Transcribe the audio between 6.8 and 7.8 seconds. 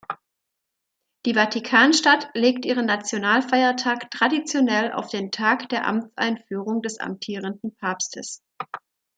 des amtierenden